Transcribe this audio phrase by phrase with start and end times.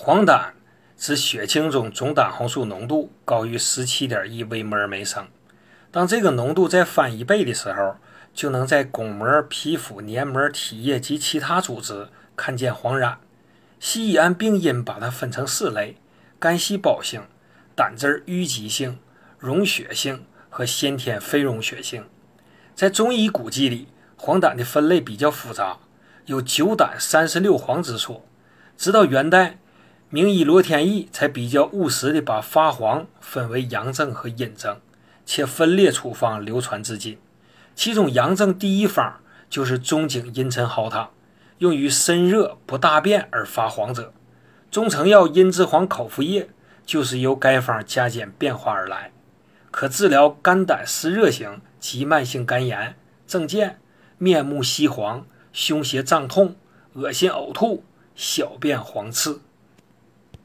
[0.00, 0.52] 黄疸
[0.96, 5.26] 指血清中总胆红素浓度高于十七点一微摩尔每升。
[5.90, 7.96] 当这个浓度再翻一倍的时候，
[8.32, 13.16] 就能在巩膜、皮肤、黏膜、体液及其他组织看见黄疸。
[13.80, 15.96] 西医按病因把它分成四类：
[16.38, 17.22] 肝细胞性、
[17.74, 19.00] 胆汁淤积性、
[19.36, 22.06] 溶血性和先天非溶血性。
[22.76, 25.78] 在中医古籍里，黄疸的分类比较复杂，
[26.26, 28.24] 有九胆三十六黄之说。
[28.76, 29.58] 直到元代，
[30.10, 34.78] 名医罗天益才比较务实地把发黄分为阳症和阴症。
[35.30, 37.18] 且分列处方流传至今，
[37.74, 41.10] 其中阳症第一方就是中景阴沉蒿汤，
[41.58, 44.04] 用于身热不大便而发黄者；
[44.70, 46.48] 中成药茵栀黄口服液
[46.86, 49.12] 就是由该方加减变化而来，
[49.70, 52.96] 可治疗肝胆湿热型及慢性肝炎、
[53.26, 53.78] 症见、
[54.16, 56.56] 面目稀黄、胸胁胀痛、
[56.94, 57.84] 恶心呕吐、
[58.16, 59.40] 小便黄赤。